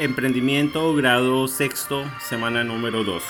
[0.00, 3.22] Emprendimiento, grado sexto, semana número 2.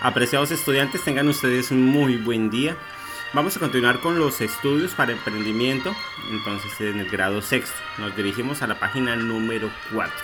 [0.00, 2.76] Apreciados estudiantes, tengan ustedes un muy buen día.
[3.32, 5.92] Vamos a continuar con los estudios para emprendimiento,
[6.30, 7.74] entonces en el grado sexto.
[7.98, 10.14] Nos dirigimos a la página número 4.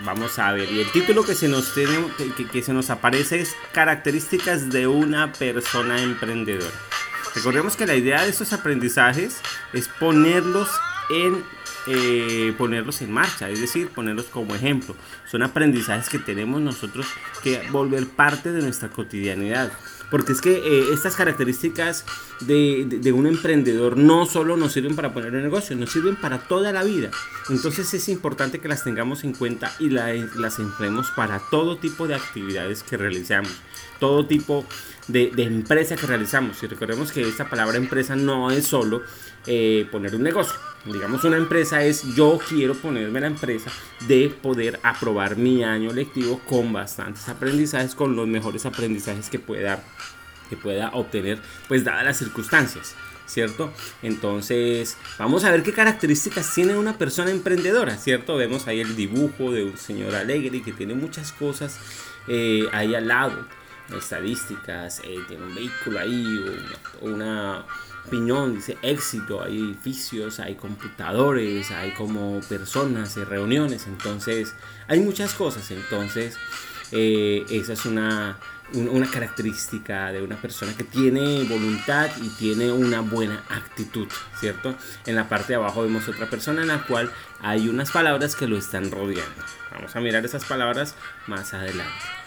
[0.00, 4.68] Vamos a ver, y el título que se nos, que se nos aparece es Características
[4.68, 6.76] de una persona emprendedora.
[7.34, 9.40] Recordemos que la idea de estos aprendizajes
[9.72, 10.68] es ponerlos
[11.08, 11.42] en
[11.88, 14.94] eh, ponerlos en marcha, es decir, ponerlos como ejemplo.
[15.30, 17.06] Son aprendizajes que tenemos nosotros
[17.42, 19.72] que volver parte de nuestra cotidianidad.
[20.10, 22.04] Porque es que eh, estas características
[22.40, 26.72] de, un emprendedor no solo nos sirven para poner un negocio, nos sirven para toda
[26.72, 27.10] la vida.
[27.50, 32.14] Entonces es importante que las tengamos en cuenta y las empleemos para todo tipo de
[32.14, 33.52] actividades que realizamos,
[34.00, 34.66] todo tipo
[35.08, 36.62] de, de empresa que realizamos.
[36.62, 39.02] Y recordemos que esta palabra empresa no es solo
[39.48, 40.54] eh, poner un negocio.
[40.84, 43.70] Digamos, una empresa es yo quiero ponerme la empresa
[44.06, 49.82] de poder aprobar mi año lectivo con bastantes aprendizajes, con los mejores aprendizajes que pueda,
[50.48, 52.94] que pueda obtener, pues dadas las circunstancias.
[53.26, 53.72] ¿cierto?
[54.02, 58.36] Entonces, vamos a ver qué características tiene una persona emprendedora, ¿cierto?
[58.36, 61.78] Vemos ahí el dibujo de un señor alegre que tiene muchas cosas
[62.26, 63.46] eh, ahí al lado,
[63.96, 66.44] estadísticas, eh, tiene un vehículo ahí,
[67.02, 67.64] una,
[68.08, 74.54] piñón, dice éxito, hay edificios, hay computadores, hay como personas, hay reuniones, entonces
[74.86, 76.36] hay muchas cosas, entonces
[76.92, 78.38] eh, esa es una,
[78.72, 84.74] una característica de una persona que tiene voluntad y tiene una buena actitud, ¿cierto?
[85.06, 88.46] En la parte de abajo vemos otra persona en la cual hay unas palabras que
[88.46, 89.44] lo están rodeando.
[89.72, 90.94] Vamos a mirar esas palabras
[91.26, 92.17] más adelante.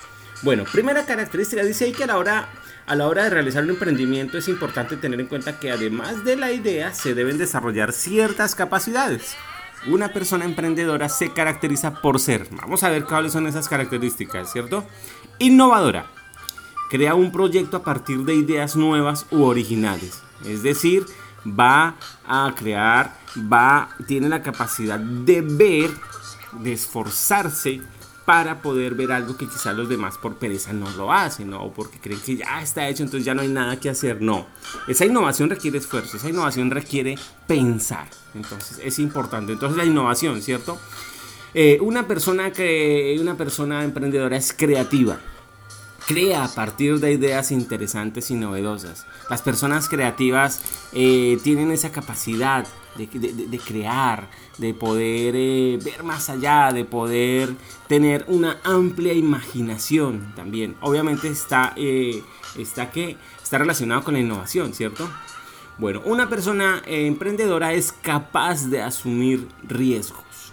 [0.44, 2.50] Bueno, primera característica dice ahí que a la hora
[2.88, 6.36] a la hora de realizar un emprendimiento es importante tener en cuenta que además de
[6.36, 9.36] la idea se deben desarrollar ciertas capacidades.
[9.88, 14.84] Una persona emprendedora se caracteriza por ser, vamos a ver cuáles son esas características, ¿cierto?
[15.40, 16.08] Innovadora.
[16.90, 20.22] Crea un proyecto a partir de ideas nuevas u originales.
[20.46, 21.06] Es decir,
[21.48, 21.96] va
[22.28, 25.92] a crear, va, tiene la capacidad de ver,
[26.60, 27.82] de esforzarse
[28.26, 31.64] para poder ver algo que quizás los demás por pereza no lo hacen, ¿no?
[31.64, 34.22] O porque creen que ya está hecho, entonces ya no hay nada que hacer.
[34.22, 34.46] No,
[34.88, 37.18] esa innovación requiere esfuerzo, esa innovación requiere
[37.48, 38.08] pensar.
[38.36, 39.54] Entonces es importante.
[39.54, 40.78] Entonces la innovación, ¿cierto?
[41.54, 45.20] Eh, una persona que una persona emprendedora es creativa
[46.12, 49.06] crea a partir de ideas interesantes y novedosas.
[49.30, 50.62] Las personas creativas
[50.92, 52.68] eh, tienen esa capacidad
[52.98, 53.08] de,
[53.66, 57.56] crear, de poder eh, ver más allá, de poder
[57.88, 60.76] tener una amplia imaginación también.
[60.82, 62.22] Obviamente está, eh,
[62.58, 62.92] está,
[63.42, 65.10] está relacionado con la innovación, ¿cierto?
[65.78, 70.51] Bueno, una persona emprendedora es capaz de asumir riesgos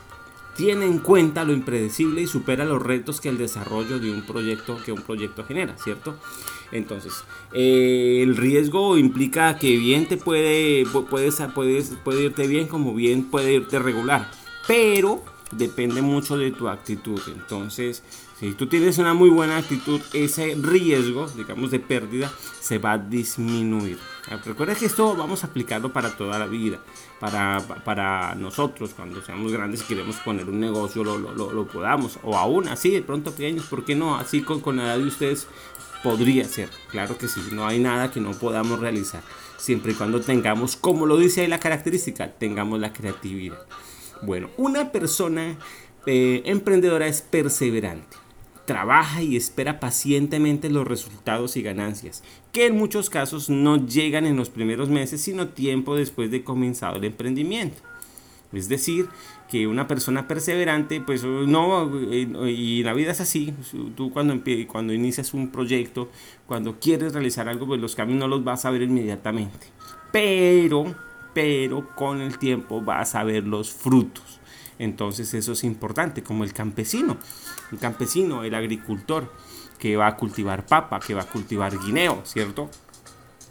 [0.58, 4.76] tiene en cuenta lo impredecible y supera los retos que el desarrollo de un proyecto
[4.84, 6.16] que un proyecto genera, ¿cierto?
[6.72, 7.12] Entonces,
[7.52, 13.30] eh, el riesgo implica que bien te puede, puedes, puedes, puede irte bien como bien
[13.30, 14.32] puede irte regular,
[14.66, 15.22] pero
[15.52, 17.20] depende mucho de tu actitud.
[17.28, 18.02] Entonces,
[18.38, 22.98] si tú tienes una muy buena actitud, ese riesgo, digamos, de pérdida se va a
[22.98, 23.98] disminuir.
[24.44, 26.80] Recuerda que esto vamos a aplicarlo para toda la vida,
[27.18, 32.18] para, para nosotros cuando seamos grandes y queremos poner un negocio, lo, lo, lo, podamos,
[32.22, 34.16] o aún así, de pronto pequeños, ¿por qué no?
[34.16, 35.46] Así con, con la edad de ustedes
[36.02, 39.22] podría ser, claro que sí, no hay nada que no podamos realizar,
[39.56, 43.58] siempre y cuando tengamos, como lo dice ahí la característica, tengamos la creatividad.
[44.22, 45.56] Bueno, una persona
[46.06, 48.16] eh, emprendedora es perseverante
[48.68, 54.36] trabaja y espera pacientemente los resultados y ganancias, que en muchos casos no llegan en
[54.36, 57.78] los primeros meses, sino tiempo después de comenzado el emprendimiento.
[58.52, 59.08] Es decir,
[59.50, 63.54] que una persona perseverante, pues no, eh, y la vida es así,
[63.96, 66.10] tú cuando, cuando inicias un proyecto,
[66.46, 69.66] cuando quieres realizar algo, pues los cambios no los vas a ver inmediatamente.
[70.12, 70.94] Pero,
[71.34, 74.40] pero con el tiempo vas a ver los frutos.
[74.78, 77.18] Entonces eso es importante, como el campesino
[77.72, 79.32] el campesino, el agricultor
[79.78, 82.70] que va a cultivar papa, que va a cultivar guineo, ¿cierto?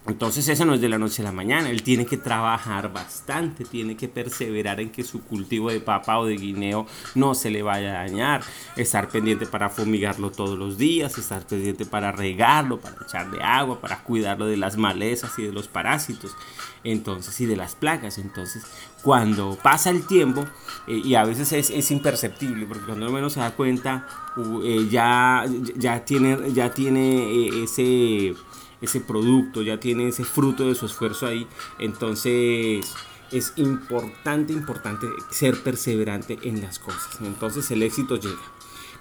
[0.08, 3.66] Entonces eso no es de la noche a la mañana, él tiene que trabajar bastante,
[3.66, 7.62] tiene que perseverar en que su cultivo de papa o de guineo no se le
[7.62, 8.42] vaya a dañar,
[8.78, 14.02] estar pendiente para fumigarlo todos los días, estar pendiente para regarlo, para echarle agua, para
[14.04, 16.36] cuidarlo de las malezas y de los parásitos,
[16.86, 18.18] entonces y de las plagas.
[18.18, 18.66] Entonces
[19.04, 20.46] cuando pasa el tiempo,
[20.88, 24.08] eh, y a veces es, imperceptible, porque cuando menos se da cuenta,
[24.64, 25.46] eh, ya,
[25.76, 28.36] ya tiene, ya tiene eh, ese
[28.82, 31.48] ese producto, ya tiene ese fruto de su esfuerzo ahí.
[31.80, 32.86] Entonces,
[33.32, 37.20] es importante, importante ser perseverante en las cosas.
[37.22, 38.42] Entonces el éxito llega.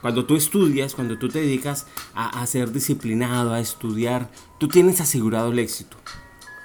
[0.01, 5.01] Cuando tú estudias, cuando tú te dedicas a, a ser disciplinado, a estudiar, tú tienes
[5.01, 5.97] asegurado el éxito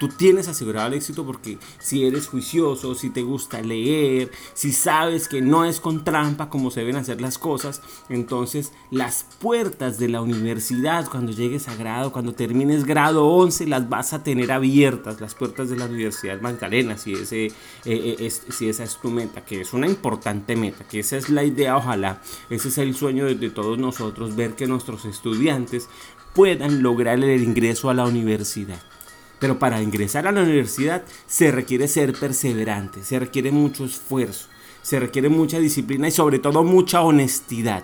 [0.01, 5.27] tú tienes asegurado el éxito porque si eres juicioso, si te gusta leer, si sabes
[5.27, 10.09] que no es con trampa como se deben hacer las cosas, entonces las puertas de
[10.09, 15.21] la universidad cuando llegues a grado, cuando termines grado 11, las vas a tener abiertas,
[15.21, 17.51] las puertas de la Universidad Magdalena, si, ese, eh,
[17.85, 21.29] eh, es, si esa es tu meta, que es una importante meta, que esa es
[21.29, 25.87] la idea, ojalá, ese es el sueño de, de todos nosotros, ver que nuestros estudiantes
[26.33, 28.81] puedan lograr el ingreso a la universidad.
[29.41, 34.47] Pero para ingresar a la universidad se requiere ser perseverante, se requiere mucho esfuerzo,
[34.83, 37.83] se requiere mucha disciplina y sobre todo mucha honestidad.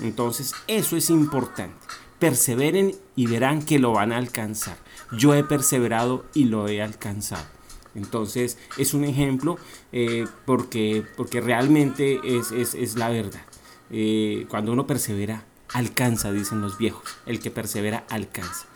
[0.00, 1.76] Entonces eso es importante.
[2.18, 4.76] Perseveren y verán que lo van a alcanzar.
[5.16, 7.46] Yo he perseverado y lo he alcanzado.
[7.94, 9.56] Entonces es un ejemplo
[9.92, 13.42] eh, porque, porque realmente es, es, la verdad.
[13.90, 17.04] Eh, cuando uno persevera, alcanza, dicen los viejos.
[17.24, 18.66] El que persevera, alcanza.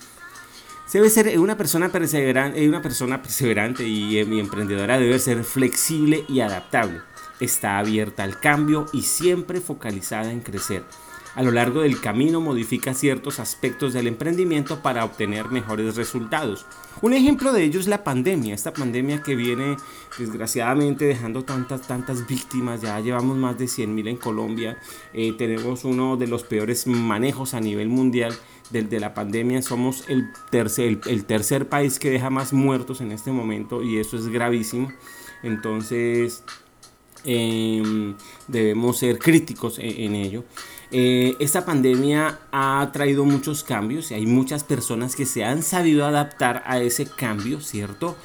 [0.90, 6.40] Debe ser una persona perseverante, una persona perseverante y, y emprendedora debe ser flexible y
[6.40, 7.00] adaptable.
[7.40, 10.84] Está abierta al cambio y siempre focalizada en crecer.
[11.34, 16.67] A lo largo del camino modifica ciertos aspectos del emprendimiento para obtener mejores resultados.
[17.00, 19.78] Un ejemplo de ello es la pandemia, esta pandemia que viene
[20.19, 24.78] desgraciadamente dejando tantas, tantas víctimas, ya llevamos más de 100.000 en Colombia,
[25.14, 28.35] eh, tenemos uno de los peores manejos a nivel mundial
[28.73, 33.31] de, la pandemia, somos el tercer, el, tercer país que deja más muertos en este
[33.31, 34.93] momento y eso es gravísimo.
[35.43, 36.43] Entonces
[37.25, 38.15] em,
[38.49, 40.45] debemos ser críticos e, en ello.
[40.95, 46.05] Eh, esta pandemia ha traído muchos cambios y hay muchas personas que se han sabido
[46.05, 48.17] adaptar a ese cambio, ¿cierto?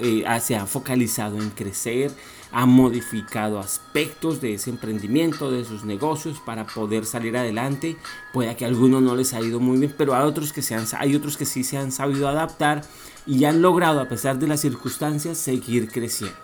[0.00, 2.12] Eh, se ha focalizado en crecer,
[2.52, 7.96] ha modificado aspectos de ese emprendimiento, de sus negocios para poder salir adelante.
[8.32, 10.74] Puede que a algunos no les ha ido muy bien, pero hay otros que, se
[10.74, 12.82] han, hay otros que sí se han sabido adaptar
[13.26, 16.36] y han logrado, a pesar de las circunstancias, seguir creciendo.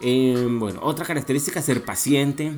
[0.00, 2.52] Eh, bueno, otra característica, ser paciente.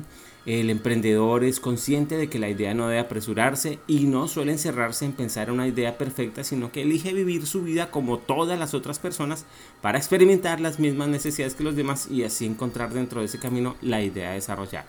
[0.45, 5.05] El emprendedor es consciente de que la idea no debe apresurarse y no suele encerrarse
[5.05, 8.99] en pensar una idea perfecta, sino que elige vivir su vida como todas las otras
[8.99, 9.45] personas
[9.81, 13.75] para experimentar las mismas necesidades que los demás y así encontrar dentro de ese camino
[13.81, 14.85] la idea a desarrollar.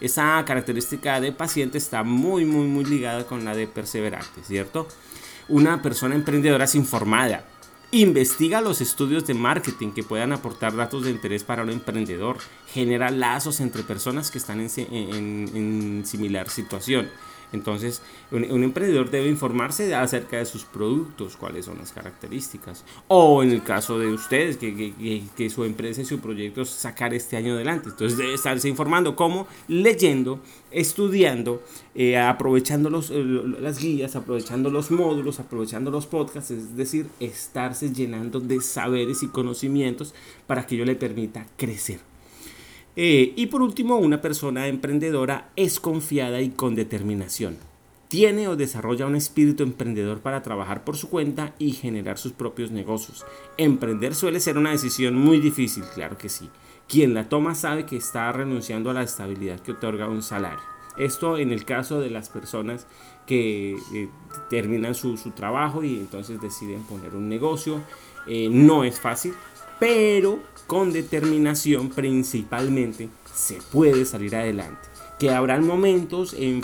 [0.00, 4.86] Esa característica de paciente está muy, muy, muy ligada con la de perseverante, ¿cierto?
[5.48, 7.44] Una persona emprendedora es informada,
[7.92, 12.38] Investiga los estudios de marketing que puedan aportar datos de interés para un emprendedor.
[12.72, 17.10] Genera lazos entre personas que están en, similar situación.
[17.52, 22.84] Entonces, un, emprendedor debe informarse acerca de sus productos, cuáles son las características.
[23.08, 27.54] O en el caso de ustedes, que, su empresa y su proyecto sacar este año
[27.54, 27.88] adelante.
[27.90, 31.62] Entonces, debe estarse informando, como leyendo, estudiando,
[31.94, 33.24] eh, aprovechando los, eh,
[33.60, 39.28] las guías, aprovechando los módulos, aprovechando los podcasts, es decir, estarse llenando de saberes y
[39.28, 40.14] conocimientos
[40.46, 42.09] para que yo le permita crecer.
[42.96, 47.56] Eh, y por último, una persona emprendedora es confiada y con determinación.
[48.08, 52.72] Tiene o desarrolla un espíritu emprendedor para trabajar por su cuenta y generar sus propios
[52.72, 53.24] negocios.
[53.56, 56.50] Emprender suele ser una decisión muy difícil, claro que sí.
[56.88, 60.58] Quien la toma sabe que está renunciando a la estabilidad que otorga un salario.
[60.98, 62.88] Esto en el caso de las personas
[63.26, 64.08] que eh,
[64.50, 67.80] terminan su, trabajo y entonces deciden poner un negocio.
[68.26, 69.34] Eh, no es fácil,
[69.78, 74.88] pero con determinación principalmente se puede salir adelante.
[75.18, 76.60] Que habrán momentos eh,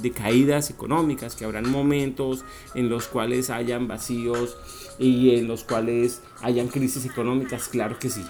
[0.00, 2.44] de, caídas económicas, que habrán momentos
[2.76, 4.56] en los cuales hayan vacíos
[5.00, 8.24] y en los cuales hayan crisis económicas, claro que sí,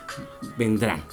[0.57, 1.05] vendrán.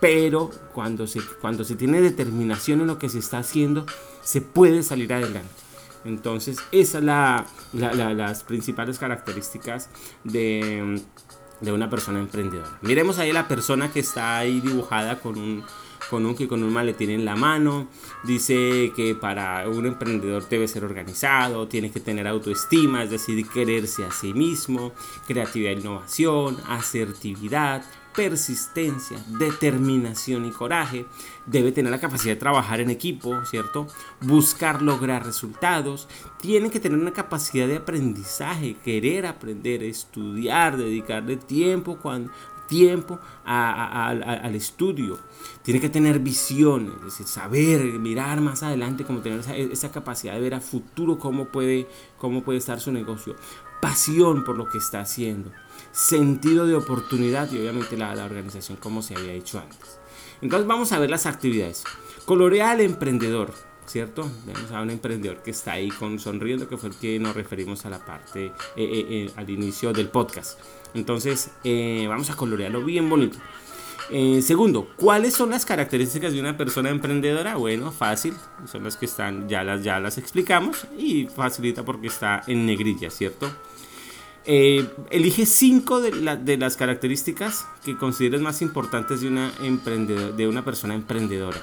[0.00, 3.84] Pero cuando se, cuando se tiene determinación en lo que se está haciendo,
[4.22, 5.50] se puede salir adelante.
[6.06, 7.04] Entonces, esas
[7.74, 9.90] son las principales características
[10.24, 10.98] de
[11.62, 12.78] de una persona emprendedora.
[12.82, 15.64] Miremos ahí la persona que está ahí dibujada con un,
[16.10, 17.88] con un, con un maletín en la mano.
[18.24, 24.04] Dice que para un emprendedor debe ser organizado, tiene que tener autoestima, es decir, quererse
[24.04, 24.92] a sí mismo,
[25.26, 31.06] creatividad e innovación, asertividad, persistencia, determinación y coraje.
[31.46, 33.86] Debe tener la capacidad de trabajar en equipo, ¿cierto?
[34.20, 36.08] Buscar lograr resultados.
[36.40, 42.30] Tiene que tener una capacidad de aprendizaje, querer aprender, estudiar, dedicarle tiempo cuando
[42.72, 45.18] tiempo al estudio,
[45.62, 49.40] tiene que tener visión, es decir, saber, mirar más adelante, como tener
[49.70, 53.36] esa, capacidad de ver a futuro cómo puede, cómo puede estar su negocio,
[53.82, 55.52] pasión por lo que está haciendo,
[55.92, 59.98] sentido de oportunidad y obviamente la, la organización como se había hecho antes.
[60.40, 61.84] Entonces vamos a ver las actividades.
[62.24, 63.52] Colorea al emprendedor,
[63.86, 64.28] ¿cierto?
[64.46, 67.84] Vemos a un emprendedor que está ahí con sonriendo, que fue el que nos referimos
[67.86, 70.58] a la parte, eh, eh, eh, al inicio del podcast.
[70.94, 71.50] Entonces,
[72.08, 73.38] vamos a colorearlo bien bonito.
[74.42, 77.56] segundo, ¿cuáles son las características de una persona emprendedora?
[77.56, 78.34] Bueno, fácil,
[78.70, 83.10] son las que están, ya las, ya las explicamos y facilita porque está en negrilla,
[83.10, 83.50] ¿cierto?
[84.44, 90.94] Elige cinco de, de, las características que consideres más importantes de una, de una persona
[90.94, 91.58] emprendedora.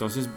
[0.00, 0.30] Entonces,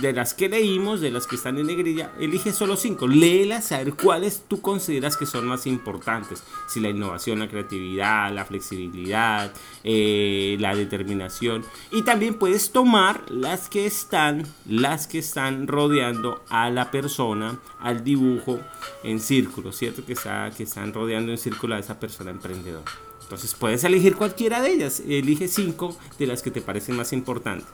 [0.00, 3.06] de las que leímos, de las que están en negrilla, elige solo cinco.
[3.06, 6.42] Léelas a ver cuáles tú consideras que son más importantes.
[6.68, 9.52] Si la innovación, la creatividad, la flexibilidad,
[9.84, 11.66] eh, la determinación.
[11.90, 18.02] Y también puedes tomar las que están, las que están rodeando a la persona, al
[18.02, 18.58] dibujo
[19.04, 20.02] en círculo, ¿cierto?
[20.02, 22.90] Que, está, que están rodeando en círculo a esa persona emprendedora.
[23.30, 25.04] Entonces puedes elegir cualquiera de ellas.
[25.06, 27.68] Elige cinco de las que te parecen más importantes.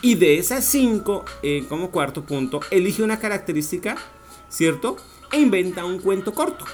[0.00, 3.98] Y de esas cinco, eh, como cuarto punto, elige una característica,
[4.48, 4.96] ¿cierto?
[5.30, 6.64] E inventa un cuento corto.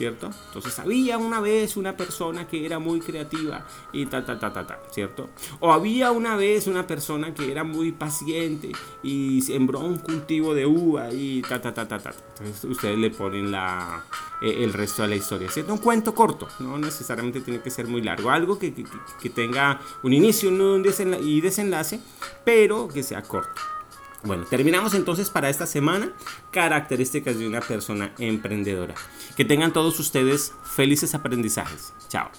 [0.00, 0.30] ¿Cierto?
[0.46, 4.66] Entonces había una vez una persona que era muy creativa y ta, ta, ta, ta,
[4.66, 5.28] ta, ¿cierto?
[5.60, 10.64] O había una vez una persona que era muy paciente y sembró un cultivo de
[10.64, 12.14] uva y ta, ta, ta, ta, ta.
[12.38, 14.02] Entonces ustedes le ponen la,
[14.40, 15.74] eh, el resto de la historia, ¿cierto?
[15.74, 18.86] Un cuento corto, no necesariamente tiene que ser muy largo, algo que, que,
[19.20, 20.82] que tenga un inicio un
[21.22, 22.00] y desenlace,
[22.42, 23.60] pero que sea corto.
[24.22, 26.12] Bueno, terminamos entonces para esta semana
[26.50, 28.94] características de una persona emprendedora.
[29.36, 31.94] Que tengan todos ustedes felices aprendizajes.
[32.08, 32.30] Chao.